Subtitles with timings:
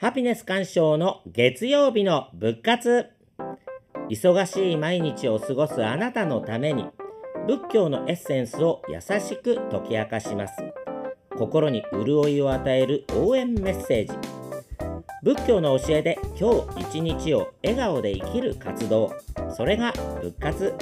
[0.00, 3.10] ハピネス鑑賞の月曜日の仏活。
[4.08, 6.86] 忙しい毎日を過ごすあなたのために
[7.46, 10.54] 仏教のエッセンスを優しく解き明かします。
[11.36, 14.18] 心に潤いを与える応援メッセージ。
[15.22, 19.12] 仏教の教えで今日一日を笑顔で生きる活動。
[19.54, 19.92] それが
[20.22, 20.74] 仏活。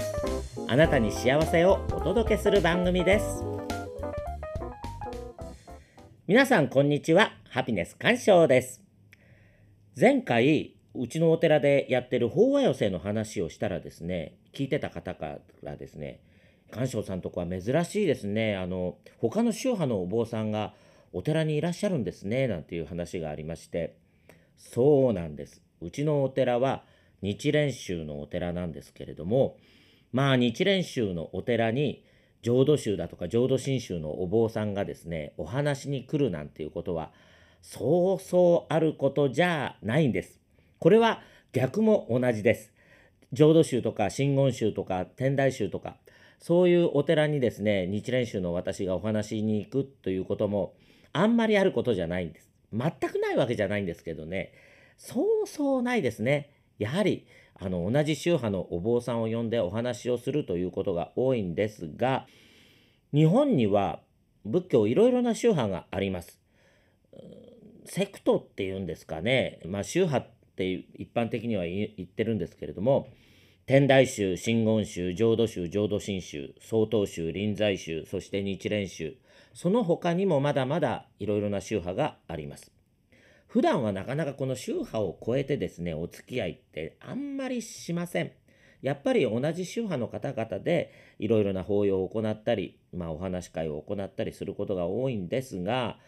[0.68, 3.42] あなたに幸せをお届けする番組です。
[6.28, 7.32] 皆さんこんにちは。
[7.50, 8.87] ハピネス鑑賞です。
[10.00, 16.20] 前回うちのお寺でやってる法話寄せの話をしたらですね聞いてた方からですね
[16.70, 18.56] 鑑賞さんとこは珍しいですね。
[18.56, 20.72] あの他の宗派のお坊さんが
[21.12, 23.96] お寺にいらっしゃるんですねなんていう話がありまして
[24.56, 25.62] そうなんです。
[25.80, 26.84] うちのお寺は
[27.20, 29.56] 日蓮宗のお寺なんですけれども
[30.12, 32.04] まあ日蓮宗のお寺に
[32.42, 37.10] 浄土宗だとか浄土真宗のお坊さんがですねお話に来るなんていうことは
[37.62, 40.40] そうそうあることじゃないんです。
[40.78, 41.22] これは
[41.52, 42.72] 逆も同じです。
[43.32, 45.96] 浄土宗とか真言宗とか天台宗とか
[46.38, 50.74] そういうお寺にですね日蓮宗の私がお話しに行くということも
[51.12, 52.50] あんまりあることじゃないんです。
[52.72, 54.52] 全くないわけじゃないんですけどね
[54.98, 56.50] そうそうないですね。
[56.78, 62.26] やはりあの同じ宗派のお坊さんを呼んでお話をするということが多いんですが
[63.12, 64.00] 日本には
[64.44, 66.38] 仏教いろいろな宗派があります。
[67.84, 73.08] セクトっていうんですかね、まあ、宗派って一般的には言ってるんですけれども
[73.66, 79.16] 天台宗真言宗浄土宗浄土真宗曹洞宗臨済宗そして日蓮宗
[79.52, 82.70] その他にもまだまだいろいろな宗派があります。
[83.46, 88.32] 普段はなかなかこの宗派を超えてですねお付き合いってあんまりしません。
[88.82, 95.98] やっぱり同じ宗派の方々でいろいろな法要を行ったり、まあ、お話し会を行ったりすることが多いんですが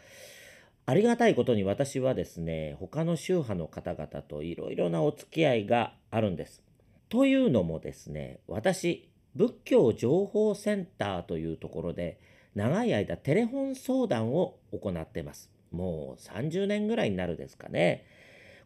[0.91, 6.65] ありがたいことに私はですね他の宗派の方々といろいろなお付き合いがあるんです。
[7.09, 12.19] というのもですね私仏教情報センターというところで
[12.57, 15.49] 長い間テレフォン相談を行ってます。
[15.71, 18.05] もう30年ぐらいになるですかね。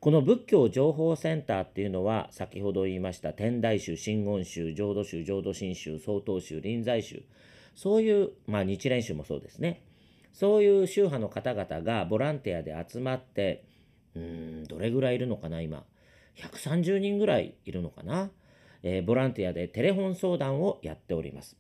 [0.01, 7.23] この仏教情報センターっていうのは先ほど言いました天台宗真言宗浄土宗浄土真宗曹洞宗臨済宗
[7.75, 9.83] そういうまあ日蓮宗もそうですね
[10.35, 13.65] そういう宗派の方々がボランティアで集まって
[14.15, 15.85] うんどれぐらいいるのかな今。
[16.37, 18.31] 130人ぐらいいるのかな、
[18.83, 21.57] えー、ボランティアでテレフォン相談をやっております。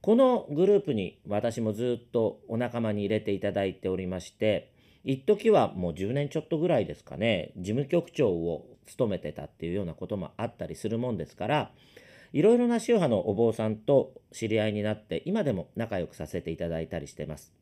[0.00, 4.72] このグループに私もずっとお仲間に入れていただいておりまして
[5.02, 11.72] 一時はもう10年ちょっとぐらいですかね事務局長を務めてたっていうようなこともあったりするもんですから
[12.32, 17.52] いろいろな宗派のお坊さんと知り合いになって今でも仲良くさせていただいたりしてます。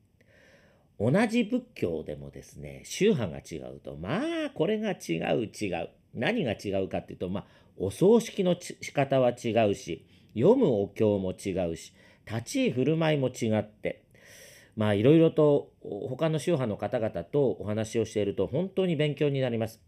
[0.99, 7.45] 同じ仏教でもですね宗派が違うとまあこれが違う違う何が違うかっていうとまあ
[7.77, 11.93] お葬式の仕方は違うし読むお経も違うし
[12.27, 14.03] 立ち居振る舞いも違って
[14.77, 15.71] まあいろいろと
[16.09, 19.81] 他の宗派の方々とお話をしていると本当に勉強になります。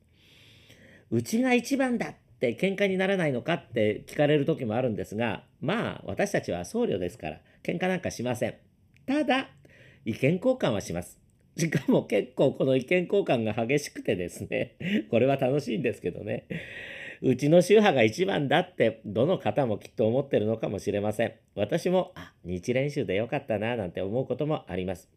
[1.10, 8.54] うちが一番だって喧嘩にならないのかって聞かれる時もあるんですがまあ私たちは僧侶ですから喧嘩なんかしません。
[9.06, 9.48] ただ
[10.08, 11.18] 意見交換はします。
[11.58, 14.76] しかも結構この意見交換が激しくてですね、
[15.10, 16.46] これは楽しいんですけどね、
[17.20, 21.34] うちの宗派が一番だってどの方もきっと思ってるのかもしれません。
[21.54, 25.10] 私も、あ、日蓮宗でよかったななんて思うこともあります。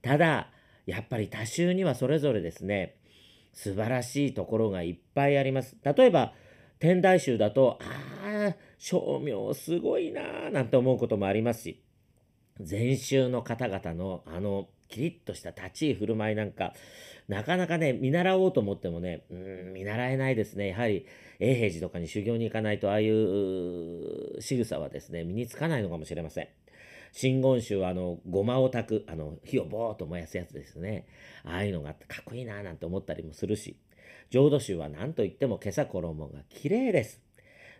[0.00, 0.48] ただ、
[0.86, 2.96] やっぱり多宗にはそれぞれですね、
[3.52, 5.76] 素晴らしいところがいっぱいあります。
[5.82, 6.32] 例えば、
[6.78, 11.83] 天台宗だと、ああ、照明すごいなーなんて思うこともありますし、
[12.60, 16.72] 禅宗の方々のあのキリッとした立ち居振る舞いなんか
[17.26, 20.68] なかなかね見習おうと思ってもねうん見習えないですね。
[20.68, 21.06] やはり
[21.40, 26.48] 永平寺とかに修行に行かないとああいう仕草はですね身につかないのかもしれません。
[27.12, 31.06] 真言宗はあのごまを炊くあの火をボーっと燃やすやつですね。
[31.44, 33.76] ああいうのがあってかっこいいななんて思ったりもするし。
[34.30, 37.20] 浄土宗は何といっても今朝衣が綺麗です。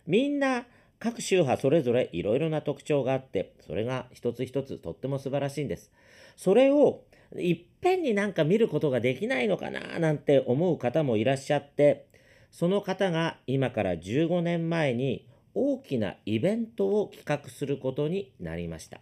[0.07, 0.65] みんな
[1.05, 5.91] 各宗派それぞれいろいろな特徴があってそれが一つ一つとっても素晴らしいんです。
[6.35, 7.03] それを
[7.37, 12.07] いっぺんになんか見ることができないのかななんて思う方もいらっしゃって
[12.49, 18.99] その方が今から15年前に大きなイベントを企画することになりました。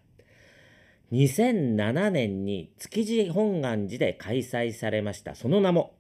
[1.13, 5.93] 2007年に築地本願寺で開催されましたその名も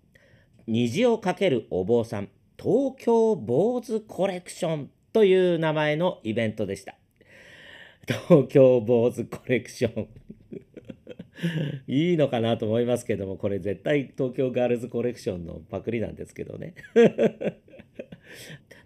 [0.65, 6.95] 虹をかけるお坊さん東京坊主コレクションという名前のイベントでした。
[8.07, 10.07] 東京坊主コレクション
[11.87, 16.75] いいのかなと思いますけどもこれ絶対東京ガールズコレクションのパクリなんですけどね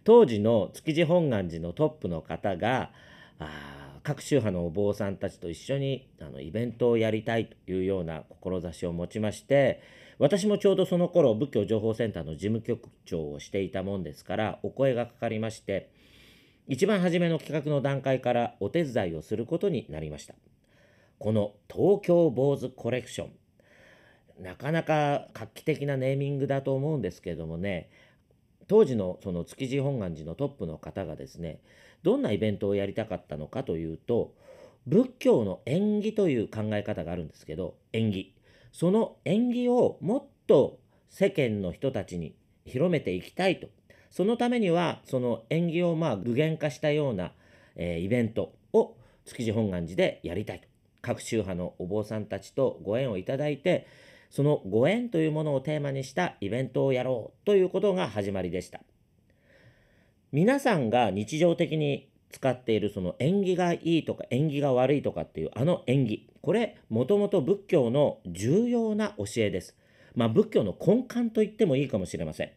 [0.04, 2.92] 当時の築地本願寺のトップの方が
[3.40, 9.82] あ各宗派のお坊さんたちと一緒にあのイベントをやりたいというような志を持ちまして
[10.20, 15.90] 私もちょうどその頃仏教情報センターの事務局長をしていたもんですからお声がかかりまして
[16.68, 20.36] 一番初めの企画の段階からお手伝いをすることになりました。
[21.18, 24.44] この東京坊主コレクション。
[24.44, 27.90] なかなか画期的なネーミングだと思うんですけどもね。
[28.68, 31.62] 当時のその築地本願寺のトップの方がですね
[32.04, 34.34] どんなイベントをやりたかったのかというと
[34.86, 38.36] 仏教の縁起という考え方があるんですけど縁起。
[38.74, 40.80] その縁起をもっと
[41.10, 42.36] 世間の人たちに
[42.66, 43.70] 広めていきたいと。
[44.18, 47.34] そのためにはその縁起をまあ具現化したような、
[47.76, 50.68] えー、イベントを築地本願寺でやりたいと。
[51.04, 53.86] 各宗派のお坊さんたちとご縁をいただいて
[54.32, 58.80] そのご縁というものをテーマにしたイベントをやろうということが始まりでした。
[60.32, 69.76] 皆さんが日常的に使っているその縁起がいいとか縁起が悪いとかっていうあの縁起これもともと仏教の重要な教えです。
[70.16, 72.57] まあ仏教の根幹と言ってもいいかもしれません。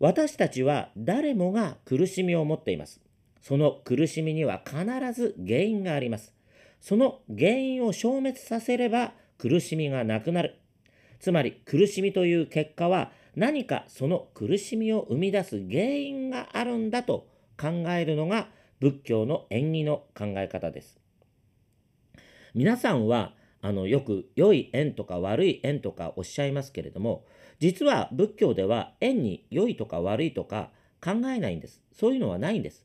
[0.00, 3.00] 私たちは誰もが苦しみを持っています
[3.40, 6.34] その苦しみには必ず原因があります
[6.80, 10.56] その原因を消滅させれば苦しみがなくなる。
[11.18, 18.48] つまり苦しみという結果は何かその苦しみを生み出す原因があるんだと考えるのが
[18.80, 20.98] 仏教の縁起の考え方です。
[22.54, 27.24] 皆さんはあのよく良い縁とか悪い縁とかおっしゃいますけれども
[27.60, 30.70] 実は仏教では縁に良いとか悪いとか
[31.02, 31.80] 考えないんです。
[31.92, 32.84] そういうのはないんです。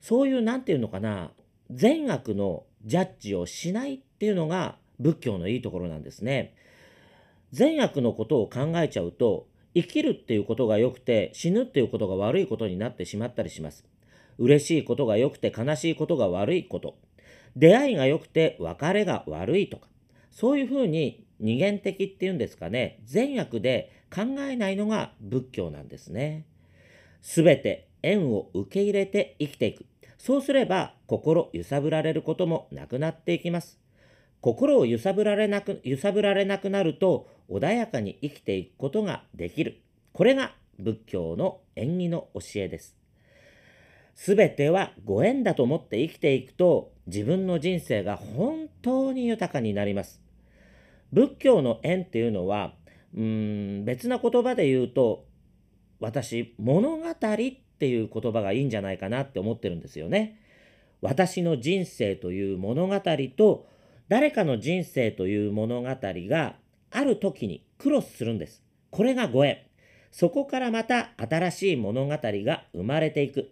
[0.00, 1.32] そういう何て言うのかな
[1.70, 6.54] 善悪のジャッジをしないっていうのが仏教のいいところなんですね。
[7.52, 13.84] 善悪のことを考えちゃうと生きるっていうことが良くて死ぬっていうことが悪いことになってしまったりします。
[14.38, 16.96] 嬉しいことが良くて悲しいことが悪いこと。
[17.56, 19.88] 出会いが良くて別れが悪いとか。
[20.30, 23.00] そういうふうに二元的っていうんですかね。
[23.04, 26.44] 善悪で考えないのが仏教なんですね。
[27.22, 29.86] すべて縁を受け入れて生きていく。
[30.18, 33.78] そうすれば心揺さぶられることもなくなっていきます。
[34.40, 39.80] 心を揺さぶられなく揺さぶられなくなると穏やかに生きていくことができる。
[40.12, 42.96] これが仏教の縁起の教えです。
[44.14, 50.20] すべてはご縁だと思って生きていくと自分の人生が本当に豊かになります。
[51.12, 52.74] 仏教の縁っていうのは
[53.14, 55.26] うーん別な言葉で言うと
[56.00, 60.40] 私物語っていう言葉がいいんじゃないかなって思ってるんですよね。
[61.00, 63.00] 私の人生という物語
[63.36, 63.66] と
[64.08, 66.56] 誰かの人生という物語が
[66.90, 68.62] ある時にクロスするんです。
[68.90, 69.58] これがご縁。
[70.10, 73.50] そこからまた新しい物語が生まれていく。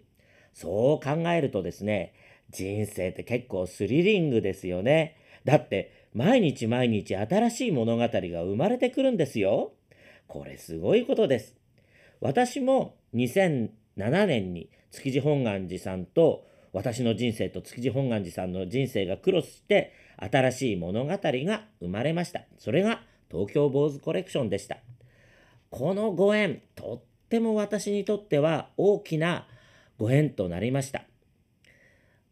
[0.54, 2.14] そう考えるとですね、
[2.50, 5.16] 人生って結構スリリングですよね。
[5.44, 9.74] だって毎日毎日新しい物語が生まれてくるんですよ。
[10.26, 11.54] これすごいことです。
[12.22, 13.68] 私も2007
[14.26, 21.18] 年に築地本願寺さんと私の人生と築地本願寺さんの人生がクロスして新しい物語が
[21.80, 22.44] 生まれました。
[22.56, 24.78] それが東京坊主コレクションでした。
[25.68, 29.46] このご縁、とっても私にとっては大きな
[29.98, 31.02] ご縁となりました。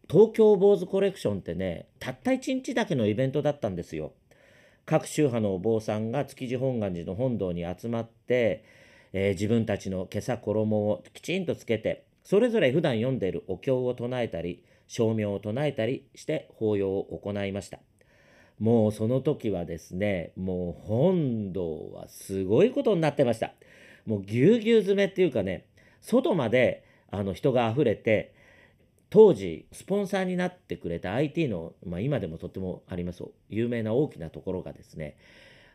[0.09, 4.13] 東京坊主コレクションってね、たった1日だけのイベントだったんですよ。
[4.85, 8.63] 各宗派のお坊さんが築地本願寺の本堂に集まって、
[9.13, 17.79] えー、自分たちの袈裟衣をきちんとつけて、それぞれ普段読んでいるお経を唱えたり、照明を唱えたりして法要を行いました。
[18.59, 23.53] もうその時はですね、もう本堂はすごいことになってました。
[24.05, 25.65] もうぎゅうぎゅう詰めっていうかね、
[26.01, 28.33] 外まであの人が溢れて、
[29.15, 35.15] 当時スポンサーになってくれた IT の、まあ、今でもとってもあります有名な大きなところがですね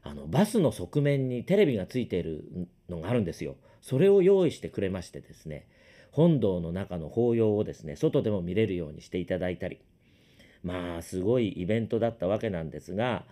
[0.03, 2.45] あのバスの側面にテレビがついている
[2.91, 3.57] のがあるんですよ。
[3.81, 5.67] それを用意してくれましてですね
[6.11, 9.81] 本堂の中の法要をですね外でも見れるようにしていただいたり
[10.63, 13.25] まあすごいイベントだったわけなんですが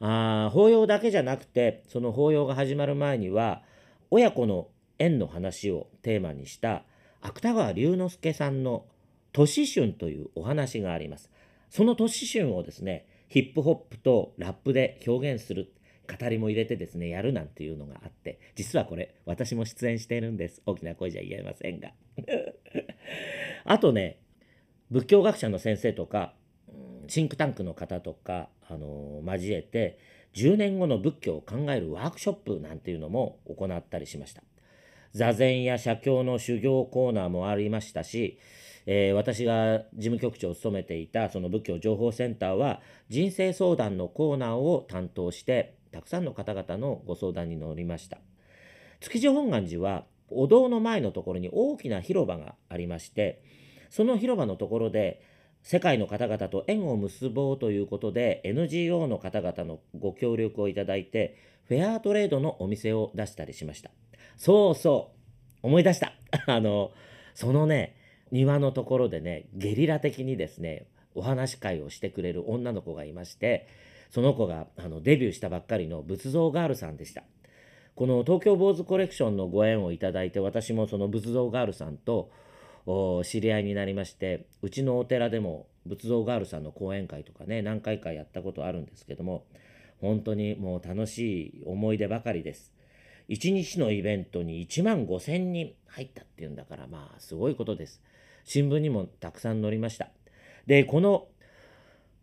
[0.00, 3.62] あ法要だけじゃなくてその法要が始まる前には
[4.10, 4.66] 親子の
[4.98, 6.82] 縁の話をテーマにした
[7.20, 8.86] 芥川龍之介さんの
[9.32, 11.30] 「年春」というお話があります。
[11.70, 15.72] その年春をですねヒップホップとラップで表現する
[16.06, 21.92] 語りも入れてですねやるなんていうのがあって実はこれ私も出演しているんです大きな声じゃ言えませんが
[23.64, 24.18] あとね
[24.90, 26.34] 仏教学者の先生とか
[27.08, 29.98] シンクタンクの方とか、あの交えて
[30.34, 34.42] 10年後の仏教を考えるワークショップなんていうのも行ったりしました。
[35.12, 38.38] 座禅や写経の修行コーナーもありましたし、
[38.86, 48.18] えー、私が事務局長を務めていたその仏教情報センターは人生相談のコーナーを担当してたくさんの方々のご相談に乗りました。
[49.00, 53.42] 築地本願寺はお堂の前のところに大きな広場がありまして
[53.90, 55.20] その広場のところで
[55.62, 61.36] 世界の方々と縁を結ぼうということで NGO の方々のご協力をいただいて
[61.68, 63.90] フェアトレードのお店を出したりしました。
[64.36, 65.12] そうそ
[65.62, 66.12] う思い出した。
[66.46, 66.90] あの
[67.34, 67.94] そのね
[68.32, 73.68] 庭のところでねゲリラ的にですねお話し会をしてくれる女の子がいまして
[74.10, 77.22] その子があのデビューしたばっかりの仏像ガールさんでした。
[77.94, 82.30] この東京坊主コレクションのご縁をいただいて私もその仏像ガールさんと
[83.24, 89.44] 知り合いになりましてうちのお寺でも仏像ガールさんの講演会とかね何回かやったことあるんですけども
[90.00, 92.72] 本当にもう楽しい思い出ばかりです。
[93.28, 98.02] 1日のイベントに1万5,000人入ったっていうんだからまあすごいことです。
[98.44, 100.10] 新聞にもたくさん載りました。
[100.66, 101.28] で、この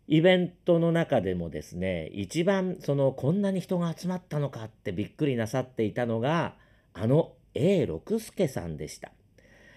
[0.06, 6.56] イベントの中でもですね、一番そのこんなに人が集まったのかってびっくりなさっていたのが、
[6.94, 9.12] あの A 六輔さんでした。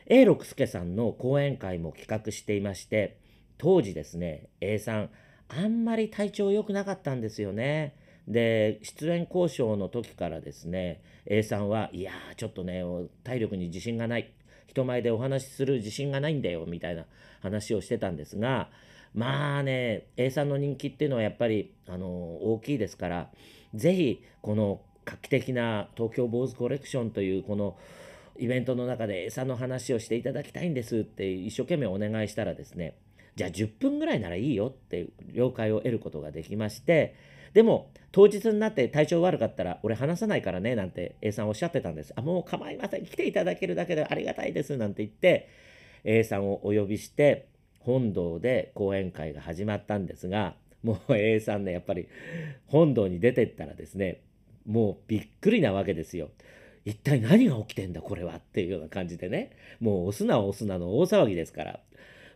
[0.07, 3.19] A 六輔さんの講演会も企画していまして、
[3.57, 5.09] 当時ですね、A さん、
[5.47, 7.95] あんまり体調良くなかったんですよね。
[8.27, 12.83] で、出演交渉の時からですね、A さんは、いやー、ちょっとね、
[13.23, 14.33] 体力に自信がない。
[14.67, 17.05] 人前でお話しする自信がないんだよみたいな
[17.41, 18.69] 話をしてたんですが
[19.13, 23.29] まあね A さんの人気っていうのはやっぱりあの大きいですから
[23.75, 27.77] 是非この画期的な東京坊主コレクションというこの
[28.37, 32.95] イベントの中で A さんの話をしていただきたいんですって一生懸命お願いしたらですね
[33.35, 37.15] じゃあ10分ぐらいならいいよって了解を得ることができまして
[37.53, 42.13] でも当日になって体調悪かったら俺話さないからねなんて A さんおっしゃってたんです。
[42.15, 43.05] あもう構いません。
[43.05, 44.77] 来ていただけるだけでありがたいです。
[44.77, 45.49] なんて言って
[46.03, 47.47] A さんをお呼びして
[47.79, 52.07] 本堂で講演会が始まったんですがもう A さんねやっぱり
[52.67, 54.21] 本堂に出てったらですね
[54.65, 56.29] もうびっくりなわけですよ。
[56.85, 58.35] 一体何が起きてんだこれは。
[58.35, 59.51] っていうような感じでね。
[59.79, 61.79] もう押すな押すなの大騒ぎですから。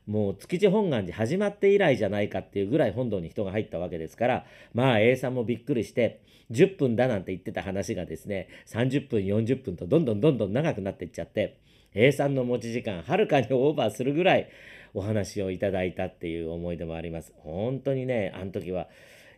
[0.08, 6.22] もう築地本願寺始まって以来じゃないかっていうぐらい本堂に人が入ったわけですからまあ A さんもびっくりして
[6.52, 11.60] 10分だなんて言ってた話がですね30分40分とどんどんどんどん長くなっていっちゃって
[11.94, 14.50] A さんの持ち時間はるかにオーバーするぐらい
[14.94, 17.34] お話をいただいたっていう思い出もあります。
[17.38, 18.88] 本当にねあの時は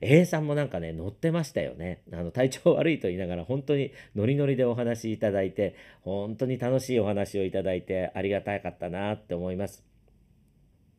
[0.01, 9.83] A さんもなんかね乗ってましたよねあの体調悪いと言いながら本当にノリノリでお話しいただいて本当に楽しいお話をいただいてありがたかったなって思います。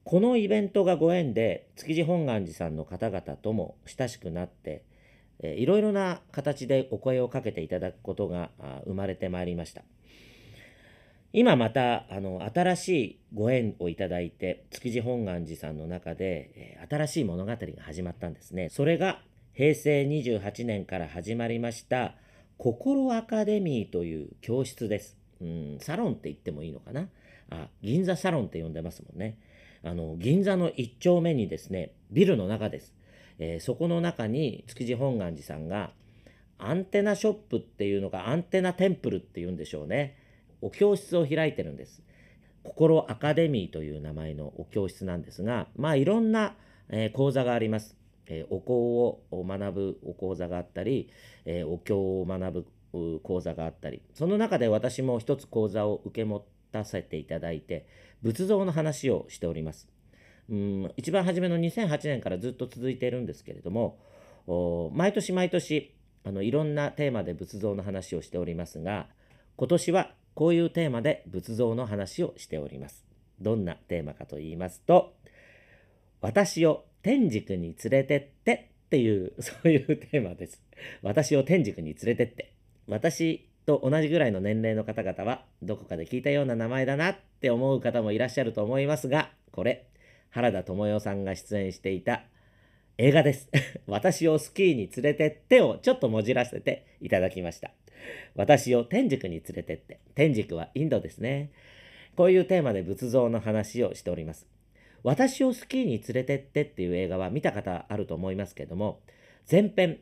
[0.05, 4.83] このイベントがご縁で築地本願寺さんの方々とも親しくなって、
[5.43, 8.51] いろいろな形でお声をかけていただくことが
[8.85, 9.83] 生まれてまいりました。
[11.33, 18.69] 今またあの新しいご縁をいただいて築地本願寺さんの中で、新しい物語が始まったんですね。
[18.69, 22.15] それが平成28年から始まりました
[22.59, 25.17] 心アカデミーという教室です。
[25.41, 27.09] うん、サロンって言ってもいいのかな？
[27.51, 29.39] あ銀座サロンって呼んでますもんね。
[29.83, 32.95] あの銀座の1丁目にですねビルの中です、
[33.39, 35.93] えー、そこの中に築地本願寺さんが
[36.59, 40.19] アンテナショップっていうのがアンテナテンプルっていうんでしょうね。
[40.61, 42.03] お教室を開いてるんです。
[42.63, 46.55] 心アカデミーという名前のお教室なんですがまあいろんな、
[46.91, 47.97] えー、講座があります、
[48.27, 51.11] えー、お香を学ぶお講座があったり、
[51.47, 54.03] えお経を学ぶ講座があったり。
[54.13, 57.87] その中で私も一つ講座を受け持ってたせていただいて
[58.23, 59.89] 仏像の話をしております。
[60.51, 63.99] うん一番初めの2008年からずっと続いているんですけれども
[64.95, 69.07] 毎年毎年あのいろんなテーマで仏像の話をしておりますが
[69.57, 73.05] 今年はこういうテーマで仏像の話をしております。
[73.41, 75.15] どんなテーマかと言いますと
[76.21, 80.61] 私を天竺に連れてってっていうそういうテーマです。
[81.03, 82.53] 私を天竺に連れてって
[82.89, 89.87] 私と同じぐらいの年齢の方々はどこかで聞いたような名前だなって思う方もいらっしゃると思いますがこれ
[90.31, 92.25] 原田知世さんが出演していた
[92.99, 93.49] 映画です。
[93.87, 97.73] 私をスキーに連れてってをちょっともじらせていただきました。
[98.35, 99.99] 私を天竺に連れてって。
[100.15, 101.51] 天竺はインドですね。
[102.15, 104.47] こういうテーマで仏像の話をしております。
[105.03, 109.01] 私をスキーに連れてってっていう映画は見た方あると思いますけども、
[109.51, 110.01] 前編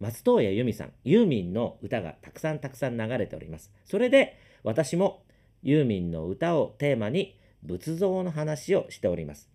[0.00, 3.70] 松任谷由実さん、ユーミンの歌がたくさんたくさん流れております。
[3.84, 5.22] それで私も
[5.62, 9.50] ユーミンの歌をテーマに仏像の話をしております。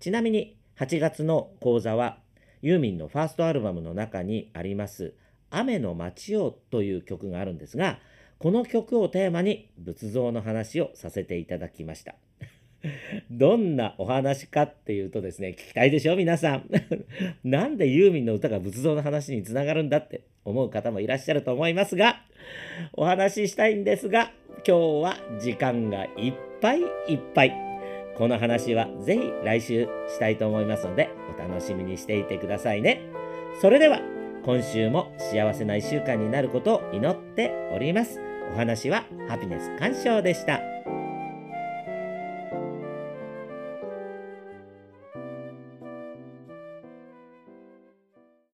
[0.00, 2.18] ちなみに8月の講座は
[2.60, 5.14] ユーミンのファーストアルバムの中にあります
[5.50, 8.00] 「雨の街を」という曲があるんですが
[8.38, 12.16] この曲をテーマに仏像の話をさせていただきました。
[13.30, 16.68] どんなお話かっていうとですね、聞きたいでしょ皆さん。
[17.44, 22.22] なんでユーミンの歌が仏像の話につながるんだって思う方もいらっしゃると思いますが、
[22.92, 24.32] お話ししたいんですが、
[24.66, 27.52] 今日は時間がいっぱいいっぱい。
[28.16, 33.00] この話はぜひ来週したいと思いますので、お楽しみにしていてくださいね。
[33.60, 34.00] それでは、
[34.44, 38.20] 今週も幸せな1週間になることを祈っております。
[38.52, 40.73] お話はハピネス鑑賞でした。